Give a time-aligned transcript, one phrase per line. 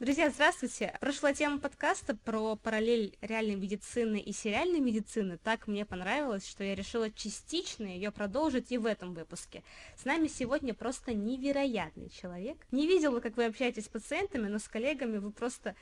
[0.00, 0.96] Друзья, здравствуйте!
[0.98, 5.36] Прошла тема подкаста про параллель реальной медицины и сериальной медицины.
[5.36, 9.62] Так мне понравилось, что я решила частично ее продолжить и в этом выпуске.
[9.98, 12.56] С нами сегодня просто невероятный человек.
[12.70, 15.76] Не видела, как вы общаетесь с пациентами, но с коллегами вы просто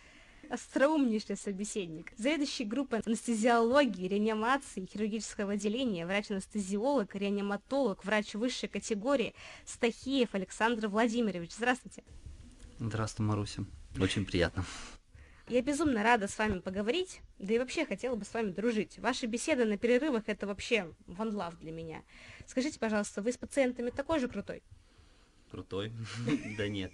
[0.50, 2.12] остроумнейший собеседник.
[2.16, 11.52] Заведующий группой анестезиологии, реанимации, хирургического отделения, врач-анестезиолог, реаниматолог, врач высшей категории Стахиев Александр Владимирович.
[11.52, 12.02] Здравствуйте.
[12.80, 13.64] Здравствуй, Маруся.
[14.00, 14.64] Очень приятно.
[15.48, 18.98] Я безумно рада с вами поговорить, да и вообще хотела бы с вами дружить.
[18.98, 22.02] Ваши беседы на перерывах это вообще love для меня.
[22.46, 24.62] Скажите, пожалуйста, вы с пациентами такой же крутой?
[25.50, 25.92] Крутой?
[26.58, 26.92] Да нет.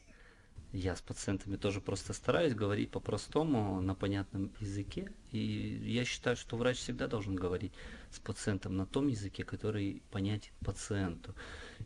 [0.72, 5.12] Я с пациентами тоже просто стараюсь говорить по-простому, на понятном языке.
[5.30, 7.72] И я считаю, что врач всегда должен говорить
[8.10, 11.34] с пациентом на том языке, который понятен пациенту.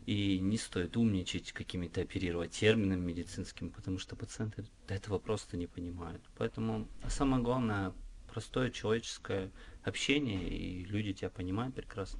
[0.05, 6.21] И не стоит умничать какими-то оперировать терминами медицинскими, потому что пациенты этого просто не понимают.
[6.37, 7.93] Поэтому самое главное
[8.31, 9.51] простое человеческое
[9.83, 12.19] общение, и люди тебя понимают прекрасно.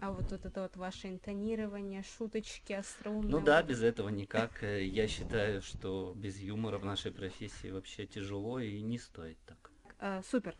[0.00, 3.30] А вот, вот это вот ваше интонирование, шуточки, остроумные...
[3.30, 4.62] Ну да, без этого никак.
[4.62, 9.70] Я считаю, что без юмора в нашей профессии вообще тяжело и не стоит так.
[9.98, 10.56] А, супер.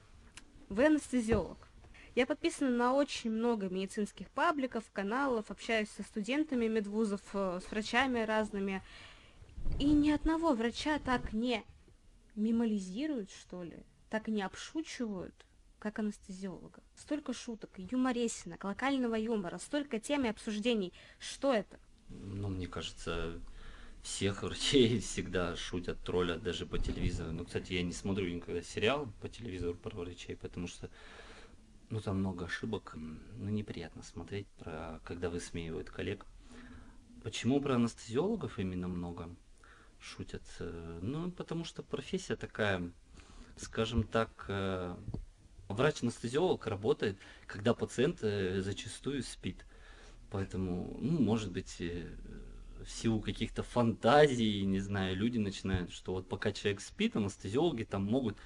[0.68, 1.58] Вы анестезиолог.
[2.14, 8.20] Я подписана на очень много медицинских пабликов, каналов, общаюсь со студентами медвузов, э, с врачами
[8.20, 8.82] разными.
[9.80, 11.64] И ни одного врача так не
[12.36, 13.78] мимолизируют, что ли,
[14.10, 15.34] так не обшучивают,
[15.80, 16.82] как анестезиолога.
[16.96, 20.92] Столько шуток, юморесинок, локального юмора, столько тем и обсуждений.
[21.18, 21.80] Что это?
[22.08, 23.40] Ну, мне кажется,
[24.04, 27.32] всех врачей всегда шутят, троллят даже по телевизору.
[27.32, 30.88] Ну, кстати, я не смотрю никогда сериал по телевизору про врачей, потому что
[31.90, 32.94] ну там много ошибок.
[32.96, 36.26] Ну, неприятно смотреть, про, когда высмеивают коллег.
[37.22, 39.34] Почему про анестезиологов именно много
[39.98, 40.42] шутят?
[40.58, 42.92] Э, ну, потому что профессия такая,
[43.56, 44.96] скажем так, э,
[45.68, 49.64] Врач-анестезиолог работает, когда пациент э, зачастую спит.
[50.30, 56.52] Поэтому, ну, может быть, в силу каких-то фантазий, не знаю, люди начинают, что вот пока
[56.52, 58.36] человек спит, анестезиологи там могут,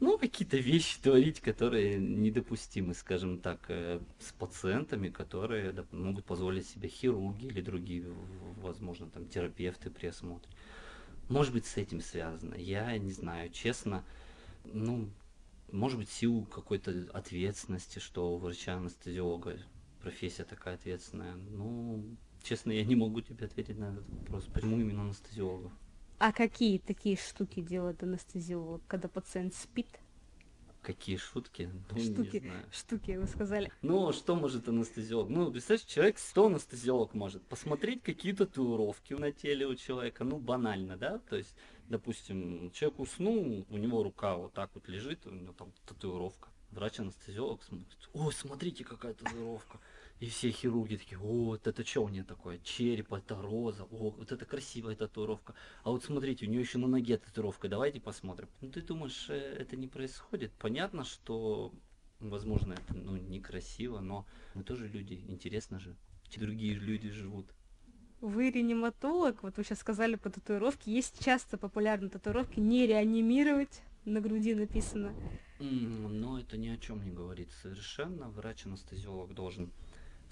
[0.00, 6.88] ну, какие-то вещи творить, которые недопустимы, скажем так, э, с пациентами, которые могут позволить себе
[6.88, 8.04] хирурги или другие,
[8.60, 10.50] возможно, там, терапевты при осмотре.
[11.28, 12.54] Может быть, с этим связано.
[12.54, 14.04] Я не знаю, честно,
[14.64, 15.08] ну,
[15.70, 19.58] может быть, силу какой-то ответственности, что у врача-анестезиолога
[20.02, 21.34] профессия такая ответственная.
[21.34, 22.04] Ну,
[22.42, 24.44] честно, я не могу тебе ответить на этот вопрос.
[24.52, 25.72] Почему именно анестезиологов?
[26.24, 29.88] А какие такие штуки делает анестезиолог, когда пациент спит?
[30.80, 31.68] Какие шутки?
[31.90, 32.64] Ну, штуки, не знаю.
[32.70, 33.72] штуки, вы сказали.
[33.82, 35.28] Ну, что может анестезиолог?
[35.28, 37.42] Ну, представляешь, человек, что анестезиолог может?
[37.48, 41.18] Посмотреть какие татуировки на теле у человека, ну, банально, да?
[41.18, 41.56] То есть,
[41.88, 46.50] допустим, человек уснул, у него рука вот так вот лежит, у него там татуировка.
[46.70, 49.80] Врач-анестезиолог смотрит, ой, смотрите, какая татуировка.
[50.22, 52.60] И все хирурги такие, о, вот это что у нее такое?
[52.60, 55.56] Череп, это роза, о, вот это красивая татуировка.
[55.82, 58.48] А вот смотрите, у нее еще на ноге татуировка, давайте посмотрим.
[58.60, 60.52] Ну ты думаешь, э, это не происходит?
[60.60, 61.74] Понятно, что,
[62.20, 64.24] возможно, это ну, некрасиво, но
[64.54, 65.96] мы тоже люди, интересно же.
[66.36, 67.52] Другие люди живут.
[68.20, 74.20] Вы реаниматолог, вот вы сейчас сказали по татуировке, есть часто популярные татуировки не реанимировать, на
[74.20, 75.14] груди написано.
[75.58, 78.28] Но это ни о чем не говорит совершенно.
[78.30, 79.72] Врач-анестезиолог должен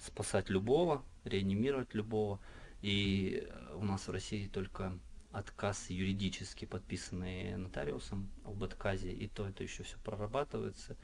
[0.01, 2.39] спасать любого, реанимировать любого.
[2.81, 4.97] И э, у нас в России только
[5.31, 10.97] отказ юридически подписанный нотариусом об отказе, и то это еще все прорабатывается.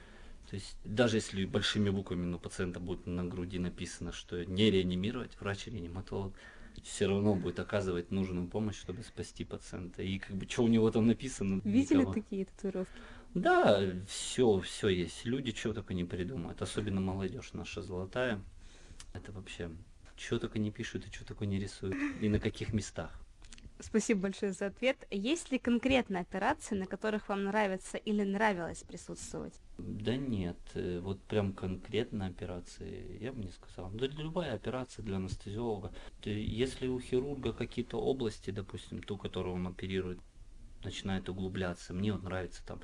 [0.49, 5.37] То есть даже если большими буквами на пациента будет на груди написано, что не реанимировать,
[5.39, 6.33] врач-реаниматолог
[6.83, 10.03] все равно будет оказывать нужную помощь, чтобы спасти пациента.
[10.03, 11.61] И как бы что у него там написано?
[11.63, 12.13] Видели никого.
[12.13, 12.93] такие татуировки?
[13.33, 15.25] Да, все, все есть.
[15.25, 18.41] Люди чего только не придумают, особенно молодежь наша золотая.
[19.13, 19.71] Это вообще,
[20.15, 21.95] что только не пишут и что только не рисуют.
[22.21, 23.11] И на каких местах.
[23.79, 24.97] Спасибо большое за ответ.
[25.11, 29.53] Есть ли конкретные операции, на которых вам нравится или нравилось присутствовать?
[29.77, 33.91] Да нет, э, вот прям конкретно операции я бы не сказал.
[33.91, 35.93] Да любая операция для анестезиолога.
[36.23, 40.19] Если у хирурга какие-то области, допустим, ту, которую он оперирует,
[40.83, 42.81] начинает углубляться, мне вот нравится там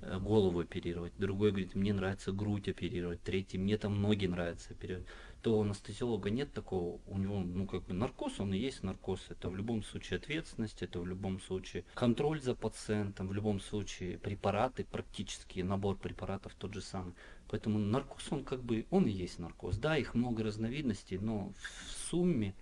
[0.00, 5.06] э, голову оперировать, другой говорит, мне нравится грудь оперировать, третий, мне там ноги нравится оперировать
[5.42, 9.26] то у анестезиолога нет такого, у него, ну, как бы наркоз, он и есть наркоз.
[9.30, 14.18] Это в любом случае ответственность, это в любом случае контроль за пациентом, в любом случае
[14.18, 17.14] препараты, практически набор препаратов тот же самый.
[17.48, 19.78] Поэтому наркоз, он как бы, он и есть наркоз.
[19.78, 22.54] Да, их много разновидностей, но в сумме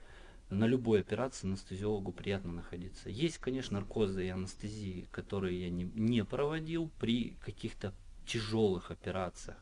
[0.50, 3.10] на любой операции анестезиологу приятно находиться.
[3.10, 7.92] Есть, конечно, наркозы и анестезии, которые я не, не проводил при каких-то
[8.26, 9.56] тяжелых операциях.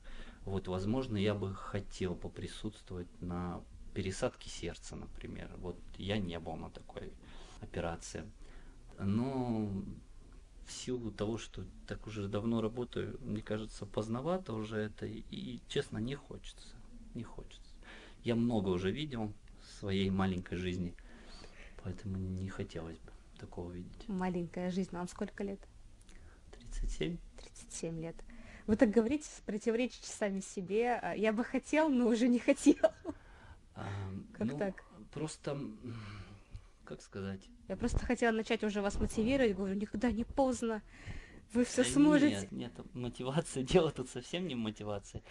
[0.46, 3.60] Вот, возможно, я бы хотел поприсутствовать на
[3.94, 5.50] пересадке сердца, например.
[5.58, 7.12] Вот я не был на такой
[7.60, 8.22] операции.
[9.00, 9.68] Но
[10.64, 15.98] в силу того, что так уже давно работаю, мне кажется, поздновато уже это, и, честно,
[15.98, 16.76] не хочется.
[17.14, 17.72] Не хочется.
[18.22, 20.94] Я много уже видел в своей маленькой жизни,
[21.82, 23.10] поэтому не хотелось бы
[23.40, 24.08] такого видеть.
[24.08, 25.60] Маленькая жизнь, вам сколько лет?
[26.70, 27.18] 37.
[27.36, 28.16] 37 лет.
[28.66, 30.98] Вы так говорите, противоречите сами себе.
[31.00, 32.90] А, я бы хотел, но уже не хотел.
[33.74, 33.86] А,
[34.32, 34.84] как ну, так?
[35.12, 35.58] Просто,
[36.84, 37.40] как сказать?
[37.68, 40.82] Я просто хотела начать уже вас мотивировать, говорю, никогда не поздно,
[41.52, 42.34] вы все да сможете.
[42.34, 45.22] Нет, нет, мотивация, дело тут совсем не в мотивации.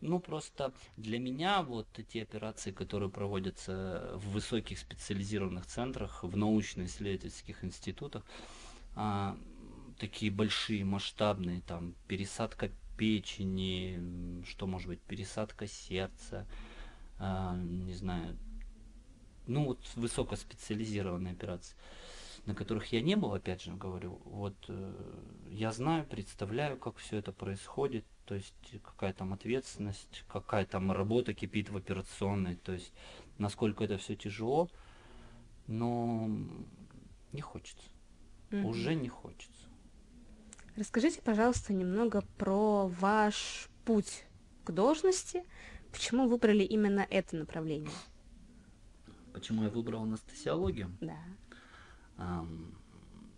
[0.00, 7.64] Ну, просто для меня вот эти операции, которые проводятся в высоких специализированных центрах, в научно-исследовательских
[7.64, 8.22] институтах,
[8.96, 9.36] а,
[9.98, 16.46] такие большие, масштабные, там, пересадка печени, что может быть, пересадка сердца,
[17.18, 18.36] а, не знаю,
[19.46, 21.76] ну вот высокоспециализированные операции,
[22.46, 24.94] на которых я не был, опять же говорю, вот э,
[25.50, 31.34] я знаю, представляю, как все это происходит, то есть какая там ответственность, какая там работа
[31.34, 32.92] кипит в операционной, то есть
[33.38, 34.68] насколько это все тяжело,
[35.66, 36.28] но
[37.32, 37.88] не хочется,
[38.50, 38.64] mm-hmm.
[38.64, 39.53] уже не хочется.
[40.76, 44.24] Расскажите, пожалуйста, немного про ваш путь
[44.64, 45.44] к должности.
[45.92, 47.92] Почему выбрали именно это направление?
[49.32, 50.96] Почему я выбрал анестезиологию?
[51.00, 51.18] Да.
[52.16, 52.44] А,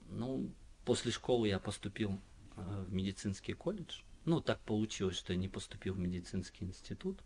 [0.09, 0.51] ну,
[0.87, 2.19] после школы я поступил
[2.57, 4.01] э, в медицинский колледж.
[4.25, 7.23] Ну, так получилось, что я не поступил в медицинский институт.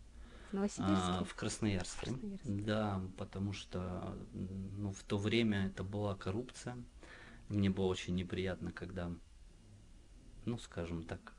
[0.51, 0.95] В Новосибирске?
[0.95, 2.05] А, в Красноярске.
[2.07, 2.49] Красноярске.
[2.49, 6.77] Да, потому что ну, в то время это была коррупция.
[7.47, 9.11] Мне было очень неприятно, когда
[10.45, 11.33] ну, скажем так,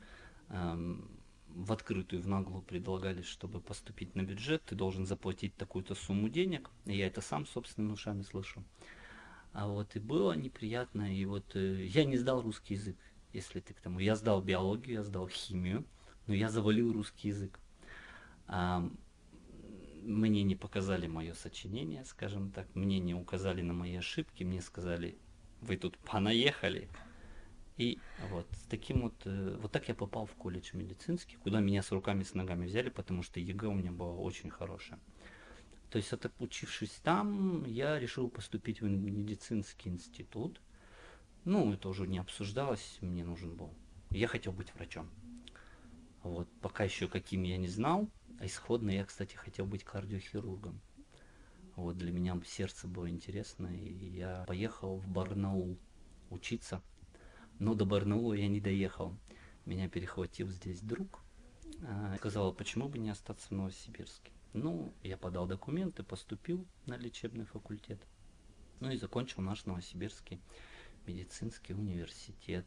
[0.49, 1.11] эм,
[1.49, 6.71] в открытую, в наглую предлагали, чтобы поступить на бюджет, ты должен заплатить такую-то сумму денег.
[6.87, 8.65] Я это сам собственными ушами слышу.
[9.53, 12.97] А вот и было неприятно, и вот э, я не сдал русский язык,
[13.35, 13.99] если ты к тому.
[13.99, 15.85] Я сдал биологию, я сдал химию,
[16.27, 17.61] но я завалил русский язык.
[18.47, 18.89] А,
[20.03, 25.19] мне не показали мое сочинение, скажем так, мне не указали на мои ошибки, мне сказали,
[25.61, 26.89] вы тут понаехали,
[27.77, 27.99] и
[28.31, 31.91] вот с таким вот, э, вот так я попал в колледж медицинский, куда меня с
[31.91, 34.99] руками, с ногами взяли, потому что ЕГЭ у меня было очень хорошее.
[35.91, 40.61] То есть, отучившись там, я решил поступить в медицинский институт.
[41.45, 43.75] Ну, это уже не обсуждалось, мне нужен был.
[44.11, 45.11] Я хотел быть врачом.
[46.23, 48.09] Вот, пока еще каким я не знал.
[48.39, 50.81] А исходно я, кстати, хотел быть кардиохирургом.
[51.77, 55.79] Вот, для меня сердце было интересно, и я поехал в Барнаул
[56.31, 56.83] учиться
[57.63, 59.17] но до Барнаула я не доехал.
[59.67, 61.21] Меня перехватил здесь друг.
[61.87, 64.33] А, сказал, почему бы не остаться в Новосибирске.
[64.53, 68.01] Ну, я подал документы, поступил на лечебный факультет.
[68.81, 70.41] Ну и закончил наш Новосибирский
[71.07, 72.67] медицинский университет.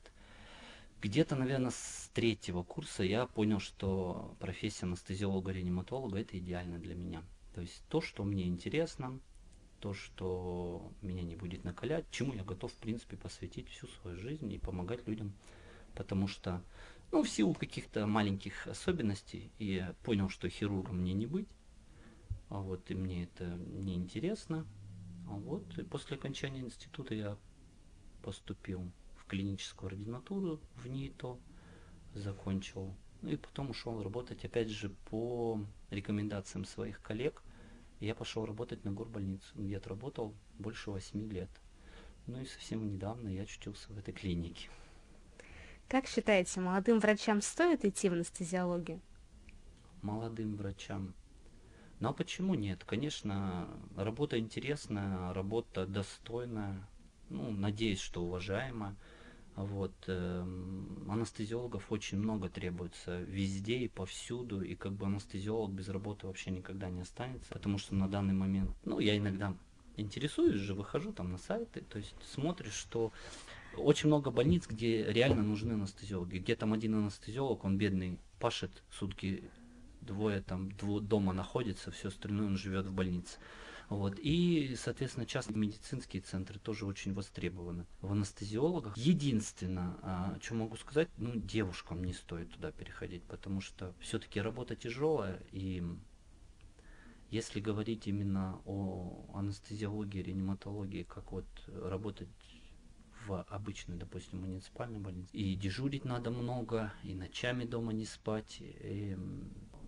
[1.02, 7.22] Где-то, наверное, с третьего курса я понял, что профессия анестезиолога-реаниматолога это идеально для меня.
[7.54, 9.20] То есть то, что мне интересно,
[9.80, 14.52] то, что меня не будет накалять, чему я готов, в принципе, посвятить всю свою жизнь
[14.52, 15.34] и помогать людям.
[15.94, 16.62] Потому что,
[17.12, 21.48] ну, в силу каких-то маленьких особенностей, я понял, что хирургом мне не быть.
[22.50, 24.66] А вот и мне это не интересно.
[25.26, 27.38] Вот и после окончания института я
[28.22, 31.40] поступил в клиническую ординатуру в НИТО,
[32.14, 32.96] закончил.
[33.22, 37.42] Ну и потом ушел работать, опять же, по рекомендациям своих коллег–
[38.00, 41.50] я пошел работать на горбольницу, где отработал больше восьми лет.
[42.28, 44.70] Ну и совсем недавно я очутился в этой клинике.
[45.88, 49.00] Как считаете, молодым врачам стоит идти в анестезиологию?
[50.02, 51.14] Молодым врачам.
[52.00, 52.84] Ну а почему нет?
[52.84, 56.88] Конечно, работа интересная, работа достойная,
[57.30, 58.96] ну, надеюсь, что уважаемая.
[59.56, 60.46] Вот, э,
[61.08, 66.90] анестезиологов очень много требуется везде и повсюду, и как бы анестезиолог без работы вообще никогда
[66.90, 69.56] не останется, потому что на данный момент, ну, я иногда
[69.96, 73.14] интересуюсь же, выхожу там на сайты, то есть смотришь, что
[73.78, 79.50] очень много больниц, где реально нужны анестезиологи, где там один анестезиолог, он бедный, пашет сутки,
[80.02, 83.40] двое там дво, дома находится, все остальное он живет в больнице.
[83.90, 84.18] Вот.
[84.20, 87.86] И, соответственно, частные медицинские центры тоже очень востребованы.
[88.02, 93.94] В анестезиологах единственное, а, что могу сказать, ну, девушкам не стоит туда переходить, потому что
[94.00, 95.84] все-таки работа тяжелая, и
[97.30, 102.30] Если говорить именно о анестезиологии, реаниматологии, как вот работать
[103.26, 109.18] в обычной, допустим, муниципальной больнице, и дежурить надо много, и ночами дома не спать, и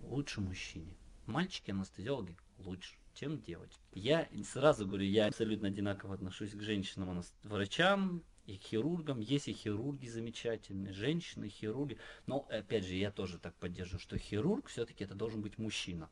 [0.04, 0.98] лучше мужчине.
[1.28, 3.80] Мальчики анестезиологи лучше, чем девочки.
[3.94, 9.20] Я сразу говорю, я абсолютно одинаково отношусь к женщинам, врачам, и к хирургам.
[9.20, 11.98] Есть и хирурги замечательные, женщины, хирурги.
[12.26, 16.10] Но, опять же, я тоже так поддерживаю, что хирург все-таки это должен быть мужчина.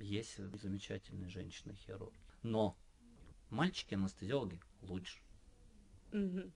[0.00, 2.18] Есть замечательные женщины-хирурги.
[2.42, 2.76] Но
[3.50, 5.18] мальчики-анестезиологи лучше.
[6.12, 6.52] Угу.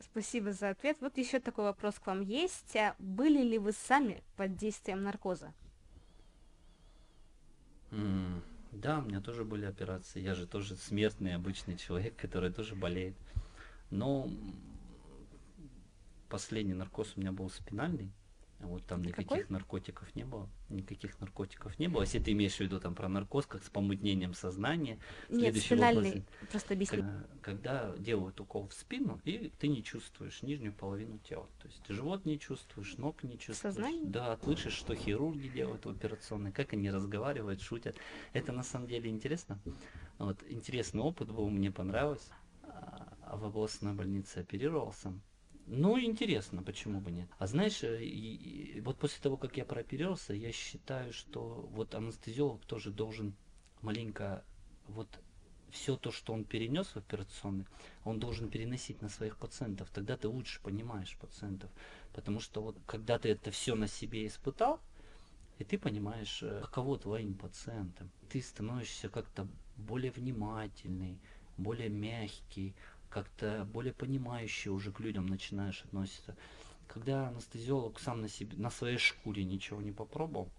[0.00, 0.98] Спасибо за ответ.
[1.00, 2.76] Вот еще такой вопрос к вам есть.
[2.76, 5.54] А были ли вы сами под действием наркоза?
[7.90, 10.20] Mm, да, у меня тоже были операции.
[10.20, 13.16] Я же тоже смертный обычный человек, который тоже болеет.
[13.90, 14.30] Но
[16.28, 18.12] последний наркоз у меня был спинальный.
[18.60, 19.22] Вот там Какой?
[19.22, 20.48] никаких наркотиков не было.
[20.68, 22.02] Никаких наркотиков не было.
[22.02, 24.98] Если ты имеешь в виду там про наркоз, как с помутнением сознания.
[25.28, 27.04] Нет, спинальный, вопрос, просто объясни.
[27.40, 31.48] Когда, делают укол в спину, и ты не чувствуешь нижнюю половину тела.
[31.60, 33.74] То есть живот не чувствуешь, ног не чувствуешь.
[33.74, 34.06] Сознание?
[34.06, 37.96] Да, слышишь, что хирурги делают в операционной, как они разговаривают, шутят.
[38.32, 39.60] Это на самом деле интересно.
[40.18, 42.28] Вот, интересный опыт был, мне понравилось.
[42.62, 45.12] А в областной больнице оперировался
[45.70, 47.28] ну, интересно, почему бы нет.
[47.38, 51.94] А знаешь, э, и, и, вот после того, как я прооперировался, я считаю, что вот
[51.94, 53.34] анестезиолог тоже должен
[53.82, 54.44] маленько
[54.86, 55.08] вот
[55.70, 57.66] все то, что он перенес в операционный,
[58.04, 59.90] он должен переносить на своих пациентов.
[59.92, 61.70] Тогда ты лучше понимаешь пациентов.
[62.14, 64.80] Потому что вот когда ты это все на себе испытал,
[65.58, 68.10] и ты понимаешь, э, каково твоим пациентам.
[68.30, 69.46] Ты становишься как-то
[69.76, 71.18] более внимательный,
[71.56, 72.74] более мягкий,
[73.10, 76.36] как-то более понимающе уже к людям начинаешь относиться.
[76.86, 80.50] Когда анестезиолог сам на себе, на своей шкуре ничего не попробовал,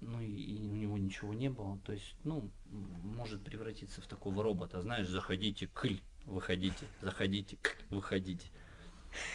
[0.00, 4.42] ну и, и у него ничего не было, то есть, ну, может превратиться в такого
[4.42, 8.48] робота, знаешь, заходите, кль, выходите, заходите, кль, выходите.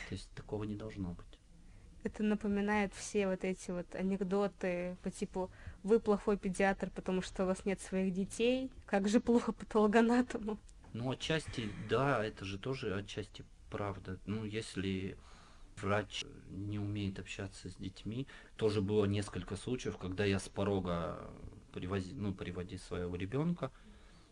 [0.10, 1.40] То есть такого не должно быть.
[2.04, 5.50] Это напоминает все вот эти вот анекдоты по типу
[5.84, 10.58] «Вы плохой педиатр, потому что у вас нет своих детей, как же плохо патологоанатому».
[10.98, 14.18] Ну, отчасти, да, это же тоже отчасти правда.
[14.26, 15.16] Ну, если
[15.76, 18.26] врач не умеет общаться с детьми,
[18.56, 21.30] тоже было несколько случаев, когда я с порога
[21.72, 23.72] привози, ну, приводи своего ребенка,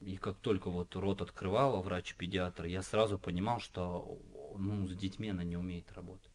[0.02, 4.18] и как только вот рот открывала врач-педиатр, я сразу понимал, что
[4.58, 6.32] ну, с детьми она не умеет работать.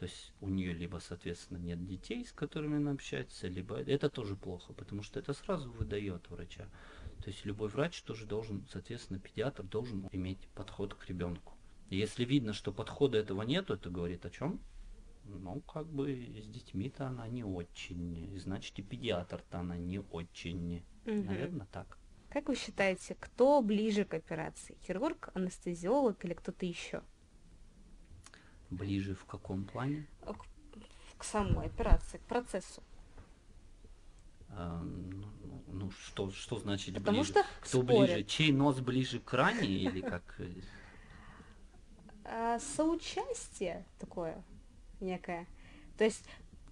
[0.00, 4.34] То есть у нее либо, соответственно, нет детей, с которыми она общается, либо это тоже
[4.34, 6.70] плохо, потому что это сразу выдает врача.
[7.22, 11.52] То есть любой врач тоже должен, соответственно, педиатр должен иметь подход к ребенку.
[11.90, 14.62] И если видно, что подхода этого нету, это говорит о чем?
[15.26, 18.34] Ну, как бы с детьми-то она не очень.
[18.38, 20.82] Значит, и педиатр-то она не очень.
[21.04, 21.12] Угу.
[21.12, 21.98] Наверное, так.
[22.30, 24.78] Как вы считаете, кто ближе к операции?
[24.82, 27.02] Хирург, анестезиолог или кто-то еще?
[28.70, 30.06] Ближе в каком плане?
[30.22, 30.36] К,
[31.18, 32.82] к самой операции, к процессу.
[34.50, 37.32] А, ну, ну что, что значит Потому ближе?
[37.32, 38.10] Что Кто спорят.
[38.10, 38.24] ближе?
[38.24, 40.40] Чей нос ближе к ране или как?
[42.32, 44.44] А, соучастие такое
[45.00, 45.48] некое.
[45.98, 46.24] То есть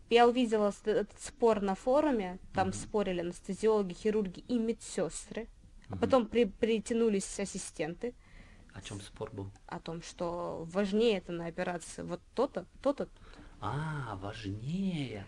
[0.08, 2.76] я увидела этот спор на форуме, там угу.
[2.76, 5.50] спорили анестезиологи, хирурги и медсестры, угу.
[5.90, 8.14] а потом при, притянулись ассистенты.
[8.78, 9.50] О чем спор был?
[9.66, 13.08] О том, что важнее это на операции вот то-то, то-то.
[13.60, 15.26] А, важнее.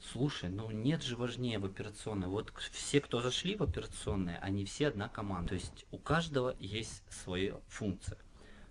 [0.00, 2.26] Слушай, ну нет же важнее в операционной.
[2.26, 5.50] Вот все, кто зашли в операционные, они все одна команда.
[5.50, 8.18] То есть у каждого есть своя функция.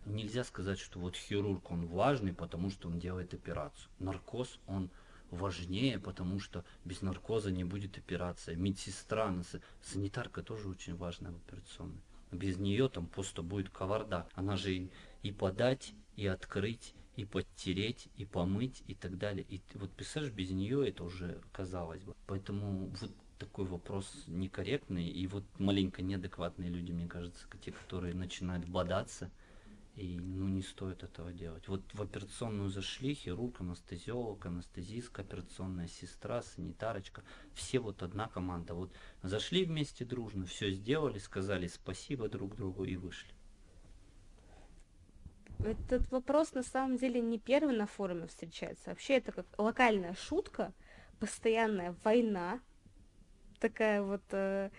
[0.05, 3.89] Нельзя сказать, что вот хирург, он важный, потому что он делает операцию.
[3.99, 4.89] Наркоз, он
[5.31, 8.57] важнее, потому что без наркоза не будет операция.
[8.57, 9.33] Медсестра,
[9.81, 12.01] санитарка тоже очень важная в операционной.
[12.31, 14.29] Без нее там просто будет кавардак.
[14.33, 14.91] Она же и,
[15.23, 19.45] и подать, и открыть, и подтереть, и помыть, и так далее.
[19.49, 22.15] И вот представляешь, без нее это уже казалось бы.
[22.27, 28.67] Поэтому вот такой вопрос некорректный, и вот маленько неадекватные люди, мне кажется, те, которые начинают
[28.67, 29.31] бодаться,
[29.97, 31.67] и ну не стоит этого делать.
[31.67, 37.23] Вот в операционную зашли хирург, анестезиолог, анестезистка, операционная сестра, санитарочка,
[37.55, 38.75] все вот одна команда.
[38.75, 43.33] Вот зашли вместе дружно, все сделали, сказали спасибо друг другу и вышли.
[45.65, 48.91] Этот вопрос на самом деле не первый на форуме встречается.
[48.91, 50.73] Вообще это как локальная шутка,
[51.19, 52.59] постоянная война,
[53.59, 54.69] такая вот э,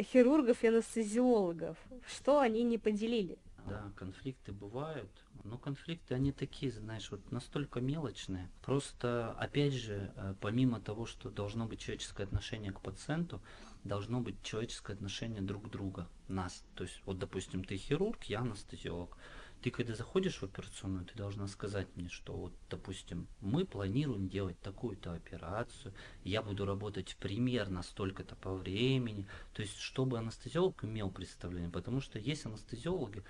[0.00, 1.76] хирургов и анестезиологов.
[2.06, 3.36] Что они не поделили?
[3.66, 5.10] Да, конфликты бывают,
[5.42, 8.50] но конфликты, они такие, знаешь, вот настолько мелочные.
[8.62, 13.40] Просто, опять же, э, помимо того, что должно быть человеческое отношение к пациенту,
[13.82, 16.64] должно быть человеческое отношение друг друга, нас.
[16.74, 19.16] То есть, вот, допустим, ты хирург, я анестезиолог.
[19.62, 24.60] Ты когда заходишь в операционную, ты должна сказать мне, что вот, допустим, мы планируем делать
[24.60, 31.70] такую-то операцию, я буду работать примерно столько-то по времени, то есть чтобы анестезиолог имел представление,
[31.70, 33.24] потому что есть анестезиологи,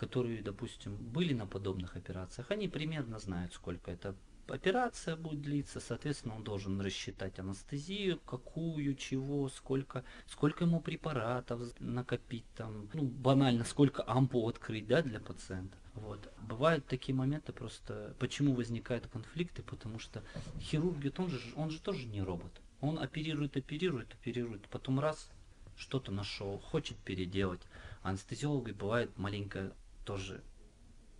[0.00, 4.16] которые, допустим, были на подобных операциях, они примерно знают, сколько это
[4.48, 12.46] операция будет длиться, соответственно, он должен рассчитать анестезию, какую, чего, сколько, сколько ему препаратов накопить
[12.56, 15.76] там, ну, банально, сколько ампул открыть, да, для пациента.
[15.92, 16.32] Вот.
[16.48, 20.24] Бывают такие моменты просто, почему возникают конфликты, потому что
[20.60, 22.52] хирург, он же, он же тоже не робот.
[22.80, 25.28] Он оперирует, оперирует, оперирует, потом раз,
[25.76, 27.60] что-то нашел, хочет переделать.
[28.02, 30.42] Анестезиологи бывает маленько тоже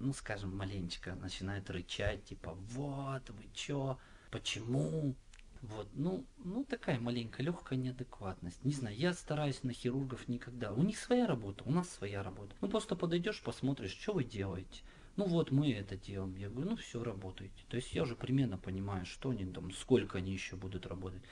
[0.01, 3.99] ну, скажем, маленечко начинает рычать, типа, вот, вы чё,
[4.31, 5.15] почему?
[5.63, 8.65] Вот, ну, ну такая маленькая легкая неадекватность.
[8.65, 10.73] Не знаю, я стараюсь на хирургов никогда.
[10.73, 12.55] У них своя работа, у нас своя работа.
[12.63, 14.83] Ну просто подойдешь, посмотришь, что вы делаете.
[15.17, 16.35] Ну вот мы это делаем.
[16.37, 17.63] Я говорю, ну все, работайте.
[17.69, 21.23] То есть я уже примерно понимаю, что они там, сколько они еще будут работать.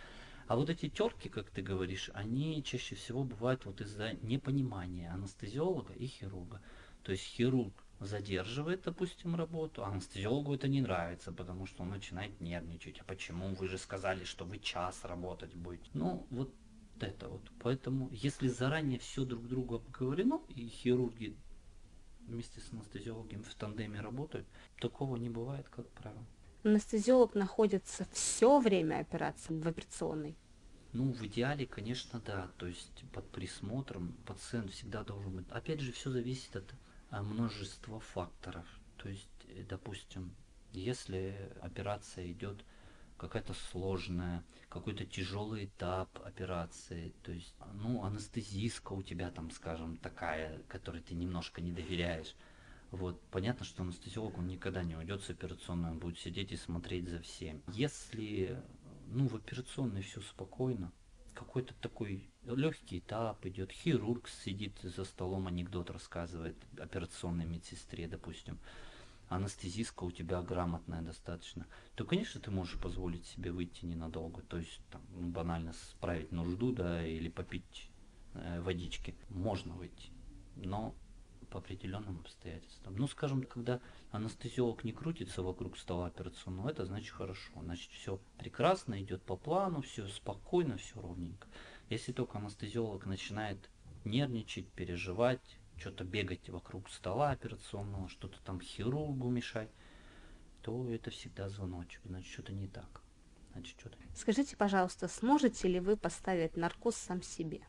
[0.47, 5.95] А вот эти терки, как ты говоришь, они чаще всего бывают вот из-за непонимания анестезиолога
[5.95, 6.61] и хирурга.
[7.09, 12.39] То есть хирург задерживает, допустим, работу, а анестезиологу это не нравится, потому что он начинает
[12.39, 13.01] нервничать.
[13.01, 13.55] А почему?
[13.55, 15.89] Вы же сказали, что вы час работать будете.
[15.95, 16.53] Ну, вот
[17.01, 17.41] это вот.
[17.61, 21.35] Поэтому, если заранее все друг другу обговорено, и хирурги
[22.27, 24.47] вместе с анестезиологом в тандеме работают,
[24.79, 26.27] такого не бывает, как правило.
[26.63, 30.37] Анестезиолог находится все время операции в операционной?
[30.93, 32.51] Ну, в идеале, конечно, да.
[32.59, 35.49] То есть под присмотром пациент всегда должен быть.
[35.49, 36.75] Опять же, все зависит от
[37.11, 38.67] множество факторов.
[38.97, 40.35] То есть, э, допустим,
[40.73, 42.65] если операция идет
[43.17, 50.63] какая-то сложная, какой-то тяжелый этап операции, то есть, ну, анестезистка у тебя там, скажем, такая,
[50.69, 52.35] которой ты немножко не доверяешь.
[52.91, 57.09] Вот, понятно, что анестезиолог, он никогда не уйдет с операционной, он будет сидеть и смотреть
[57.09, 57.63] за всем.
[57.69, 58.63] Если,
[59.09, 60.93] ну, в операционной все спокойно,
[61.35, 68.59] какой-то такой легкий этап идет, хирург сидит за столом, анекдот рассказывает операционной медсестре, допустим,
[69.29, 74.81] анестезистка у тебя грамотная достаточно, то, конечно, ты можешь позволить себе выйти ненадолго, то есть
[74.91, 77.91] там, ну, банально справить нужду, да, или попить
[78.35, 80.11] э, водички, можно выйти,
[80.57, 80.95] но
[81.51, 82.97] по определенным обстоятельствам.
[82.97, 83.81] Ну, скажем, когда
[84.11, 87.53] анестезиолог не крутится вокруг стола операционного, это значит хорошо.
[87.63, 91.49] Значит, все прекрасно, идет по плану, все спокойно, все ровненько.
[91.89, 93.71] Если только анестезиолог начинает
[94.05, 99.71] нервничать, переживать, что-то бегать вокруг стола операционного, что-то там хирургу мешать,
[100.63, 103.03] то это всегда звоночек, значит, что-то не так.
[103.53, 103.97] Значит, что-то...
[104.15, 107.63] Скажите, пожалуйста, сможете ли вы поставить наркоз сам себе?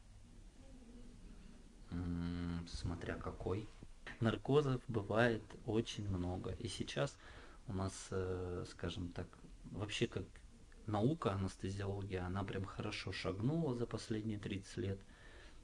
[2.68, 3.68] смотря какой.
[4.20, 6.52] Наркозов бывает очень много.
[6.60, 7.18] И сейчас
[7.68, 9.28] у нас, э, скажем так,
[9.72, 10.24] вообще как
[10.90, 15.00] наука анестезиология, она прям хорошо шагнула за последние 30 лет,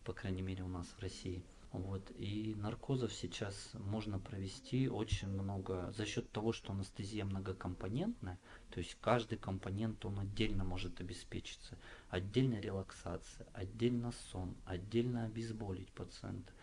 [0.04, 1.44] по крайней мере у нас в России.
[1.72, 2.10] Вот.
[2.18, 8.96] И наркозов сейчас можно провести очень много за счет того, что анестезия многокомпонентная, то есть
[9.02, 11.78] каждый компонент он отдельно может обеспечиться.
[12.10, 16.54] Отдельно релаксация, отдельно сон, отдельно обезболить пациента.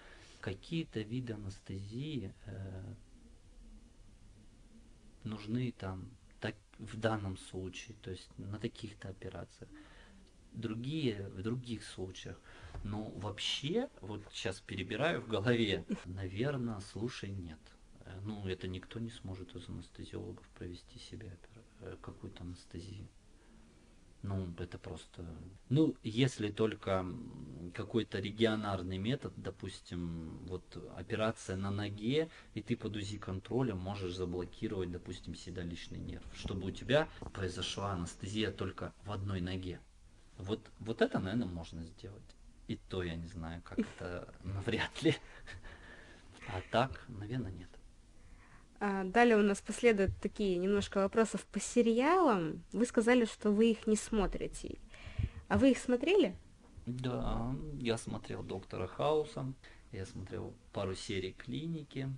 [0.41, 2.95] Какие-то виды анестезии э,
[5.25, 6.09] нужны там
[6.83, 9.71] в данном случае, то есть на таких-то операциях.
[10.53, 12.39] Другие в других случаях.
[12.85, 17.61] Но вообще, вот сейчас перебираю в голове, наверное, слушай, нет.
[18.01, 21.39] Э, ну, это никто не сможет из анестезиологов провести себе
[21.81, 23.09] э, какую-то анестезию.
[24.23, 25.27] Ну, это просто...
[25.69, 27.05] Ну, если только
[27.75, 30.63] какой-то регионарный метод, допустим, вот
[30.97, 36.71] операция на ноге, и ты под УЗИ контролем можешь заблокировать, допустим, седалищный нерв, чтобы у
[36.71, 39.81] тебя произошла анестезия только в одной ноге.
[40.39, 42.37] Вот, вот это, наверное, можно сделать.
[42.69, 45.17] И то я не знаю, как это навряд ли.
[46.47, 47.69] А так, наверное, нет.
[48.85, 52.65] А, далее у нас последуют такие немножко вопросов по сериалам.
[52.73, 54.77] Вы сказали, что вы их не смотрите.
[55.47, 56.35] А вы их смотрели?
[56.87, 59.53] Да, я смотрел Доктора Хауса,
[59.93, 62.09] я смотрел пару серий Клиники.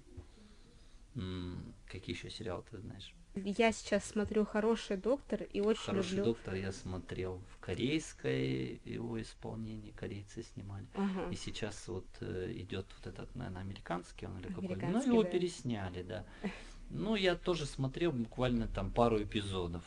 [1.86, 3.14] Какие еще сериалы ты знаешь?
[3.34, 6.24] Я сейчас смотрю «Хороший доктор» и очень Хороший люблю...
[6.26, 10.86] доктор я смотрел в корейской его исполнении, корейцы снимали.
[10.94, 11.28] Ага.
[11.30, 15.28] И сейчас вот э, идет вот этот, наверное, американский он или какой Ну, его да.
[15.30, 16.24] пересняли, да.
[16.90, 19.84] Ну, я тоже смотрел буквально там пару эпизодов.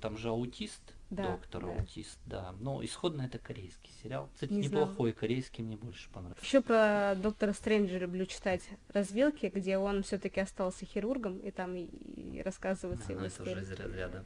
[0.00, 1.72] Там же аутист, Да, доктор да.
[1.72, 2.54] аутист, да.
[2.60, 4.28] Но исходно это корейский сериал.
[4.34, 4.84] Кстати, Не знала.
[4.84, 6.44] неплохой корейский, мне больше понравился.
[6.44, 11.84] Еще про доктора Стрэнджа люблю читать развилки, где он все-таки остался хирургом, и там и,
[11.84, 14.24] и рассказывается Да, его но это уже из разряда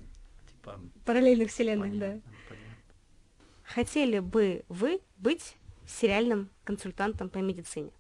[0.49, 2.07] типа Параллельных вселенных, да.
[2.07, 2.75] понятно, понятно.
[3.65, 7.91] Хотели бы вы быть сериальным консультантом по медицине?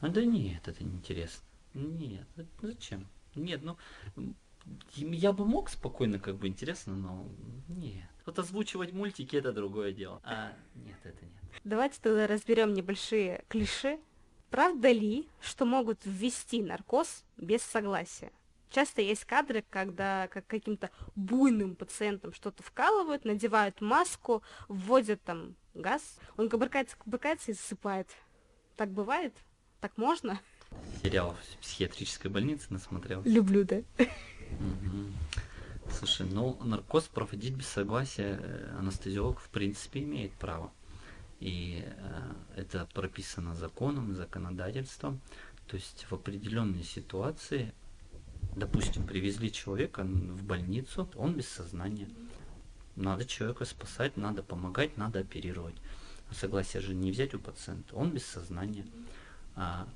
[0.00, 1.42] А да нет, это неинтересно.
[1.74, 3.08] Нет, это зачем?
[3.34, 3.76] Нет, ну
[4.94, 7.28] я бы мог спокойно, как бы интересно, но
[7.68, 8.08] нет.
[8.24, 10.20] Вот озвучивать мультики это другое дело.
[10.24, 11.34] А нет, это нет.
[11.64, 14.00] Давайте тогда разберем небольшие клише.
[14.50, 18.32] Правда ли, что могут ввести наркоз без согласия?
[18.70, 26.18] Часто есть кадры, когда как каким-то буйным пациентам что-то вкалывают, надевают маску, вводят там газ,
[26.36, 28.08] он кабаркается, кабаркается и засыпает.
[28.76, 29.34] Так бывает?
[29.80, 30.40] Так можно?
[31.02, 33.22] Сериал психиатрической больнице насмотрел.
[33.24, 33.82] Люблю, да.
[33.98, 35.12] Мгм.
[35.90, 40.72] Слушай, ну наркоз проводить без согласия э, анестезиолог в принципе имеет право.
[41.40, 45.20] И э, это прописано законом, законодательством.
[45.66, 47.72] То есть в определенной ситуации,
[48.56, 52.08] допустим, привезли человека в больницу, он без сознания.
[52.96, 55.74] Надо человека спасать, надо помогать, надо оперировать.
[56.30, 58.86] Согласие же не взять у пациента, он без сознания.
[59.56, 59.88] А,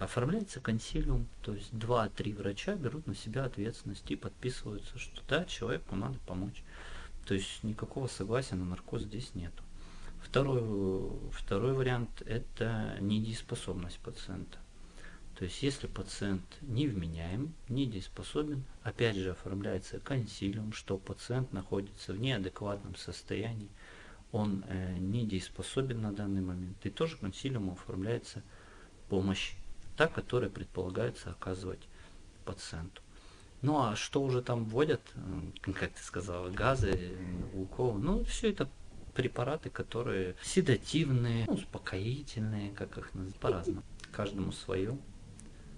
[0.00, 5.94] оформляется консилиум, то есть два-три врача берут на себя ответственность и подписываются, что да, человеку
[5.94, 6.64] надо помочь.
[7.26, 9.62] То есть никакого согласия на наркоз здесь нету.
[10.22, 14.58] Второй, второй вариант– это недееспособность пациента.
[15.36, 22.96] То есть если пациент невменяем, недееспособен, опять же оформляется консилиум, что пациент находится в неадекватном
[22.96, 23.68] состоянии,
[24.32, 28.42] он э, недееспособен на данный момент, и тоже консилиуму оформляется
[29.08, 29.54] помощь,
[30.00, 31.86] та, которая предполагается оказывать
[32.46, 33.02] пациенту.
[33.60, 35.02] Ну а что уже там вводят,
[35.62, 37.18] как ты сказала, газы,
[37.52, 38.66] уколы, ну все это
[39.12, 43.82] препараты, которые седативные, ну, успокоительные, как их назвать, по-разному.
[44.10, 44.96] Каждому свое.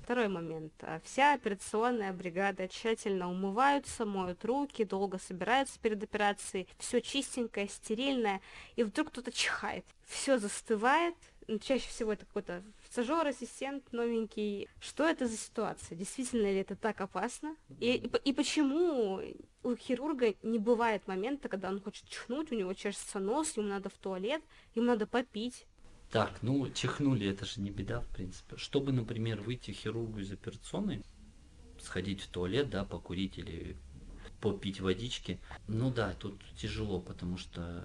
[0.04, 0.72] Второй момент.
[0.82, 6.68] А, Вся операционная бригада тщательно умываются, моют руки, долго собираются перед операцией.
[6.78, 8.40] Все чистенькое, стерильное.
[8.76, 9.84] И вдруг кто-то чихает.
[10.06, 11.16] Все застывает.
[11.48, 14.68] Ну, Чаще всего это какой-то стажер, ассистент новенький.
[14.78, 15.96] Что это за ситуация?
[15.96, 17.56] Действительно ли это так опасно?
[17.80, 19.22] И, и, по- и почему
[19.62, 23.88] у хирурга не бывает момента, когда он хочет чихнуть, у него чешется нос, ему надо
[23.88, 24.42] в туалет,
[24.74, 25.66] ему надо попить.
[26.10, 28.58] Так, ну чихнули, это же не беда, в принципе.
[28.58, 31.02] Чтобы, например, выйти хирургу из операционной,
[31.80, 33.78] сходить в туалет, да, покурить или
[34.42, 37.84] попить водички, ну да, тут тяжело, потому что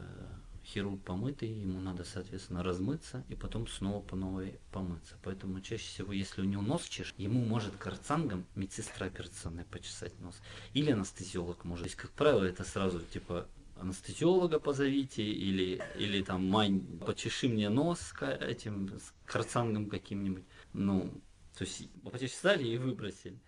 [0.67, 5.17] хирург помытый, ему надо, соответственно, размыться и потом снова по новой помыться.
[5.23, 10.35] Поэтому чаще всего, если у него нос чешет, ему может карцангом медсестра операционная почесать нос.
[10.73, 11.83] Или анестезиолог может.
[11.83, 13.47] То есть, как правило, это сразу типа
[13.79, 20.43] анестезиолога позовите или, или там мань, почеши мне нос этим с карцангом каким-нибудь.
[20.73, 21.21] Ну,
[21.57, 23.39] то есть почесали и выбросили.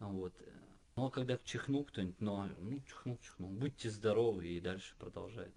[0.00, 0.32] Вот.
[0.98, 3.50] Ну, а когда чихнул кто-нибудь, ну, а, ну, чихнул, чихнул.
[3.50, 5.52] Будьте здоровы и дальше продолжает.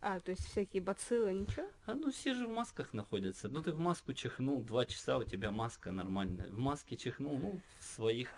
[0.00, 1.66] А, то есть всякие бациллы, ничего?
[1.86, 3.48] А ну все же в масках находятся.
[3.48, 6.46] Ну ты в маску чихнул, два часа у тебя маска нормальная.
[6.46, 8.28] В маске чихнул, ну в своих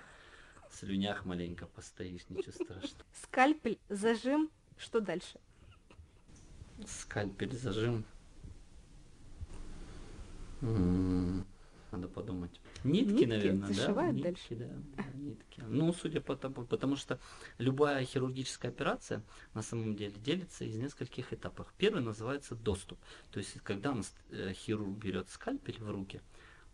[0.71, 3.05] слюнях маленько постоишь, ничего страшного.
[3.23, 5.39] Скальпель, зажим, что дальше?
[6.87, 8.03] Скальпель зажим.
[10.63, 11.47] М,
[11.93, 12.61] Надо подумать.
[12.85, 14.13] Нитки, Нитки наверное, да?
[14.13, 14.57] Нитки, дальше?
[14.57, 15.63] да, да, нитки.
[15.69, 17.19] Ну, судя по тому, потому что
[17.59, 19.23] любая хирургическая операция
[19.55, 21.73] на самом деле делится из нескольких этапов.
[21.79, 22.99] Первый называется доступ.
[23.31, 26.21] То есть, когда анст- э, хирург берет скальпель в руки,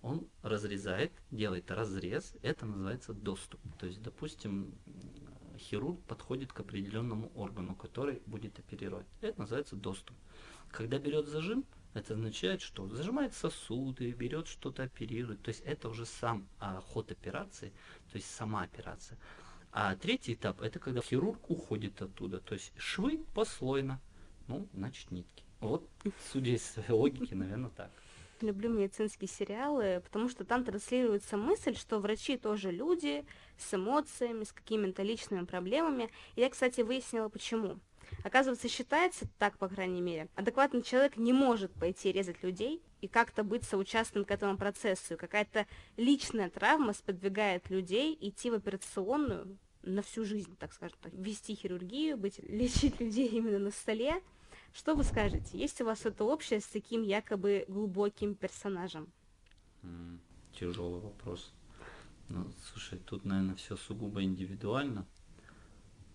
[0.00, 3.60] он разрезает, делает разрез, это называется доступ.
[3.78, 4.74] То есть, допустим,
[5.58, 9.06] хирург подходит к определенному органу, который будет оперировать.
[9.20, 10.16] Это называется доступ.
[10.70, 11.64] Когда берет зажим,
[11.94, 15.42] это означает, что зажимает сосуды, берет что-то оперирует.
[15.42, 17.72] То есть это уже сам а, ход операции,
[18.10, 19.18] то есть сама операция.
[19.72, 22.40] А третий этап это когда хирург уходит оттуда.
[22.40, 24.00] То есть швы послойно,
[24.48, 25.44] ну, значит нитки.
[25.60, 25.88] Вот,
[26.32, 27.90] судя из своей логики, наверное, так.
[28.40, 33.24] Люблю медицинские сериалы, потому что там транслируется мысль, что врачи тоже люди
[33.56, 36.10] с эмоциями, с какими-то личными проблемами.
[36.34, 37.78] И я, кстати, выяснила, почему.
[38.24, 43.42] Оказывается, считается так, по крайней мере, адекватный человек не может пойти резать людей и как-то
[43.42, 45.16] быть соучастным к этому процессу.
[45.16, 51.54] Какая-то личная травма сподвигает людей идти в операционную на всю жизнь, так скажем, так, вести
[51.54, 54.22] хирургию, быть, лечить людей именно на столе.
[54.72, 55.58] Что вы скажете?
[55.58, 59.12] Есть у вас что-то общее с таким якобы глубоким персонажем?
[60.58, 61.52] Тяжелый вопрос.
[62.28, 65.06] Ну, слушай, тут, наверное, все сугубо индивидуально.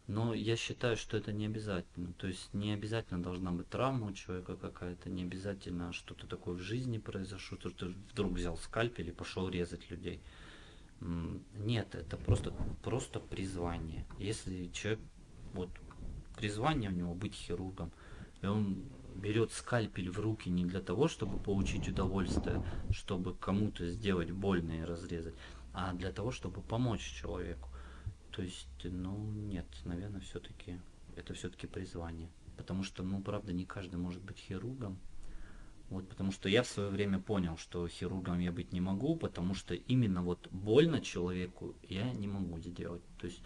[0.08, 2.14] Но я считаю, что это не обязательно.
[2.14, 6.62] То есть не обязательно должна быть травма у человека какая-то, не обязательно что-то такое в
[6.62, 10.22] жизни произошло, что ты вдруг взял скальпель и пошел резать людей.
[11.02, 14.06] Нет, это просто, просто призвание.
[14.18, 15.02] Если человек,
[15.54, 15.70] вот
[16.38, 17.92] призвание у него быть хирургом,
[18.42, 24.32] и он берет скальпель в руки не для того, чтобы получить удовольствие, чтобы кому-то сделать
[24.32, 25.36] больно и разрезать,
[25.74, 27.70] а для того, чтобы помочь человеку.
[28.38, 30.80] То есть, ну, нет, наверное, все-таки
[31.16, 32.30] это все-таки призвание.
[32.56, 35.00] Потому что, ну, правда, не каждый может быть хирургом.
[35.90, 39.56] Вот, потому что я в свое время понял, что хирургом я быть не могу, потому
[39.56, 43.02] что именно вот больно человеку я не могу сделать.
[43.18, 43.42] То есть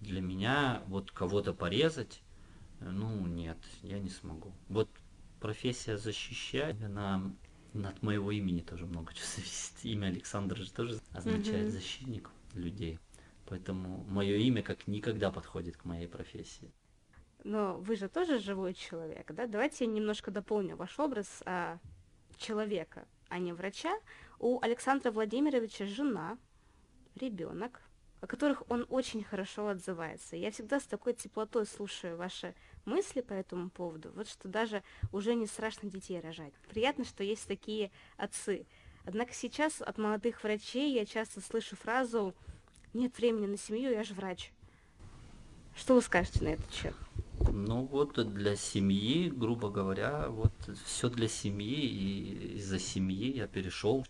[0.00, 2.22] для меня вот кого-то порезать,
[2.78, 4.52] ну нет, я не смогу.
[4.68, 4.88] Вот
[5.40, 7.34] профессия защищать, она
[7.74, 9.74] от моего имени тоже много чего зависит.
[9.82, 11.70] Имя Александр же тоже означает mm-hmm.
[11.70, 13.00] защитник людей.
[13.48, 16.70] Поэтому мое имя как никогда подходит к моей профессии.
[17.44, 19.46] Но вы же тоже живой человек, да?
[19.46, 21.78] Давайте я немножко дополню ваш образ а,
[22.36, 23.98] человека, а не врача.
[24.38, 26.36] У Александра Владимировича жена,
[27.14, 27.80] ребенок,
[28.20, 30.36] о которых он очень хорошо отзывается.
[30.36, 35.34] Я всегда с такой теплотой слушаю ваши мысли по этому поводу, вот что даже уже
[35.34, 36.52] не страшно детей рожать.
[36.68, 38.66] Приятно, что есть такие отцы.
[39.04, 42.34] Однако сейчас от молодых врачей я часто слышу фразу
[42.94, 44.52] нет времени на семью, я же врач.
[45.76, 46.94] Что вы скажете на этот счет?
[47.52, 50.52] Ну вот для семьи, грубо говоря, вот
[50.84, 54.04] все для семьи, и из-за семьи я перешел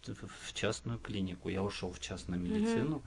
[0.44, 3.04] в частную клинику, я ушел в частную медицину, угу.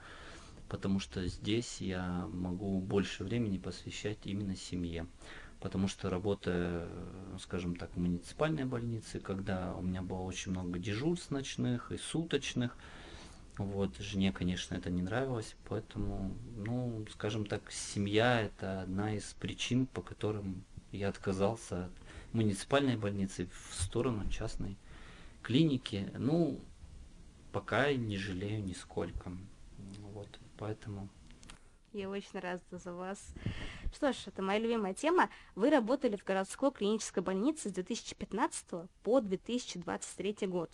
[0.68, 5.06] потому что здесь я могу больше времени посвящать именно семье.
[5.60, 6.88] Потому что работая,
[7.40, 12.76] скажем так, в муниципальной больнице, когда у меня было очень много дежурств ночных и суточных,
[13.64, 19.86] вот, жене, конечно, это не нравилось, поэтому, ну, скажем так, семья– это одна из причин,
[19.86, 21.92] по которым я отказался от
[22.32, 24.76] муниципальной больницы в сторону частной
[25.42, 26.10] клиники.
[26.16, 26.60] Ну,
[27.52, 29.32] пока не жалею нисколько.
[30.12, 31.08] Вот, поэтому...
[31.92, 33.34] Я очень рада за вас.
[33.94, 35.28] Что ж, это моя любимая тема.
[35.54, 40.70] Вы работали в городской клинической больнице с 2015 по 2023 год.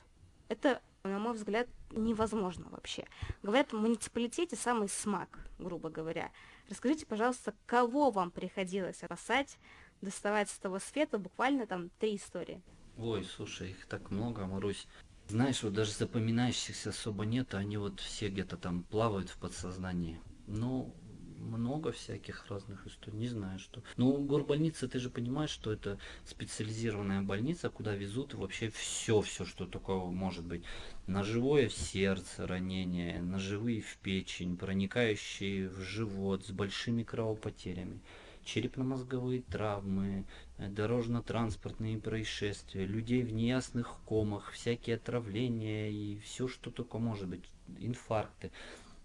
[0.49, 3.07] Это на мой взгляд, невозможно вообще.
[3.43, 6.31] Говорят, в муниципалитете самый смак, грубо говоря.
[6.69, 9.59] Расскажите, пожалуйста, кого вам приходилось спасать,
[10.01, 12.63] доставать с того света, буквально там три истории.
[12.97, 14.87] Ой, слушай, их так много, Марусь.
[15.29, 20.21] Знаешь, вот даже запоминающихся особо нет, они вот все где-то там плавают в подсознании.
[20.47, 20.95] Ну,
[21.39, 23.83] много всяких разных историй, не знаю что.
[23.97, 29.67] Ну, горбольница, ты же понимаешь, что это специализированная больница, куда везут вообще все, все, что
[29.67, 30.65] такого может быть.
[31.07, 38.01] Ножевое в сердце ранение, ножевые в печень, проникающие в живот с большими кровопотерями
[38.49, 40.25] черепно-мозговые травмы,
[40.57, 47.45] э, дорожно-транспортные происшествия, людей в неясных комах, всякие отравления и все, что только может быть,
[47.79, 48.51] инфаркты.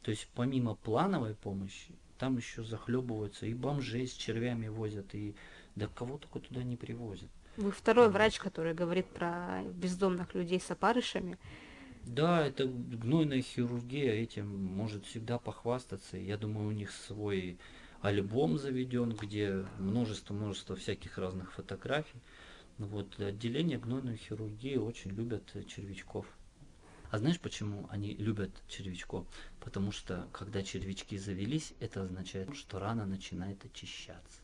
[0.01, 5.35] То есть помимо плановой помощи, там еще захлебываются, и бомжей с червями возят, и
[5.75, 7.29] да кого только туда не привозят.
[7.57, 11.37] Вы второй врач, который говорит про бездомных людей с опарышами.
[12.03, 16.15] Да, это гнойная хирургия, этим может всегда похвастаться.
[16.15, 17.57] Я думаю, у них свой
[17.99, 22.21] альбом заведен, где множество-множество всяких разных фотографий.
[22.77, 26.25] Вот отделение гнойной хирургии очень любят червячков.
[27.11, 29.27] А знаешь, почему они любят червячков?
[29.63, 34.41] Потому что, когда червячки завелись, это означает, что рана начинает очищаться.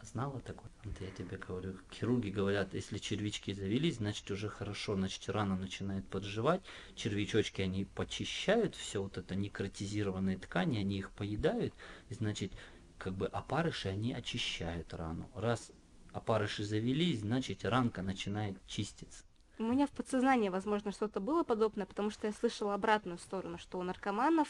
[0.00, 0.70] Знала такое?
[0.84, 1.76] Вот я тебе говорю.
[1.92, 6.62] Хирурги говорят, если червячки завелись, значит уже хорошо, значит рана начинает подживать.
[6.94, 11.74] Червячочки, они почищают все вот это некротизированные ткани, они их поедают.
[12.08, 12.52] И значит,
[12.96, 15.30] как бы опарыши, они очищают рану.
[15.34, 15.70] Раз
[16.14, 19.24] опарыши завелись, значит ранка начинает чиститься.
[19.58, 23.78] У меня в подсознании, возможно, что-то было подобное, потому что я слышала обратную сторону, что
[23.78, 24.48] у наркоманов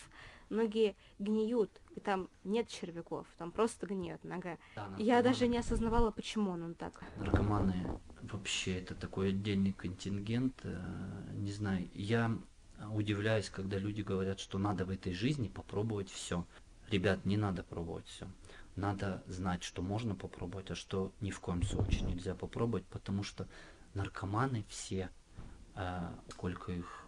[0.49, 4.59] ноги гниют, и там нет червяков, там просто гниет нога.
[4.77, 7.03] Да, я даже не осознавала, почему он, так.
[7.17, 10.61] Наркоманы вообще это такой отдельный контингент.
[10.65, 10.81] Э,
[11.35, 12.39] не знаю, я
[12.91, 16.47] удивляюсь, когда люди говорят, что надо в этой жизни попробовать все.
[16.91, 18.29] Ребят, не надо пробовать все.
[18.77, 23.47] Надо знать, что можно попробовать, а что ни в коем случае нельзя попробовать, потому что
[23.95, 25.11] наркоманы все,
[25.75, 27.07] э, сколько их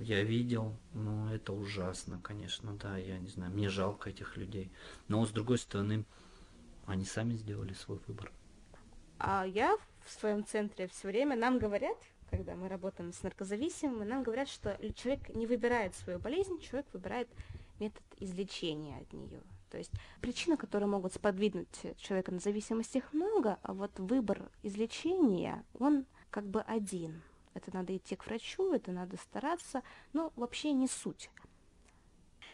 [0.00, 4.70] я видел, но это ужасно, конечно, да, я не знаю, мне жалко этих людей.
[5.08, 6.04] Но с другой стороны,
[6.86, 8.32] они сами сделали свой выбор.
[9.18, 11.96] А я в своем центре все время нам говорят,
[12.30, 17.28] когда мы работаем с наркозависимыми, нам говорят, что человек не выбирает свою болезнь, человек выбирает
[17.78, 19.40] метод излечения от нее.
[19.74, 25.64] То есть причины, которые могут сподвигнуть человека на зависимость, их много, а вот выбор излечения,
[25.80, 27.22] он как бы один.
[27.54, 29.82] Это надо идти к врачу, это надо стараться,
[30.12, 31.28] но вообще не суть.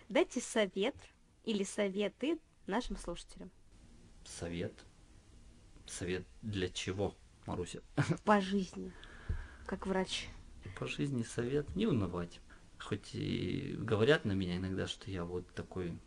[0.08, 0.96] Дайте совет
[1.44, 3.50] или советы нашим слушателям.
[4.24, 4.72] Совет?
[5.84, 7.82] Совет для чего, Маруся?
[8.24, 8.94] По жизни,
[9.66, 10.30] как врач.
[10.78, 12.40] По жизни совет не унывать.
[12.78, 15.98] Хоть и говорят на меня иногда, что я вот такой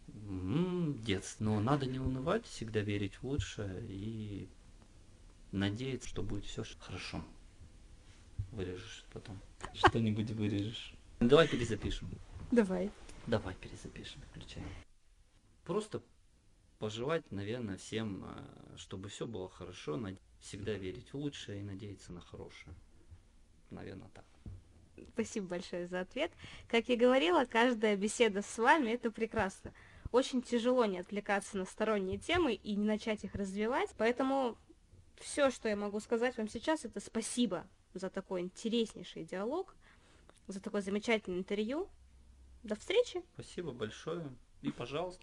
[1.03, 4.49] дец, но надо не унывать, всегда верить в лучшее и
[5.51, 7.23] надеяться, что будет все хорошо.
[8.51, 9.39] Вырежешь потом.
[9.73, 10.93] Что-нибудь вырежешь.
[11.19, 12.09] Давай перезапишем.
[12.51, 12.91] Давай.
[13.27, 14.63] Давай перезапишем, включай.
[15.63, 16.01] Просто
[16.79, 19.99] пожелать, наверное, всем, э, чтобы все было хорошо,
[20.39, 22.75] всегда верить в лучшее и надеяться на хорошее.
[23.69, 24.25] Наверное, так.
[25.13, 26.31] Спасибо большое за ответ.
[26.67, 29.73] Как я говорила, каждая беседа с вами это прекрасно.
[30.13, 34.55] Очень тяжело не отвлекаться на сторонние темы и не начать их развивать, поэтому
[35.19, 39.75] все, что я могу сказать вам сейчас, это спасибо за такой интереснейший диалог,
[40.47, 41.89] за такое замечательное интервью.
[42.61, 43.23] До встречи.
[43.33, 44.29] Спасибо большое.
[44.61, 45.21] И, пожалуйста,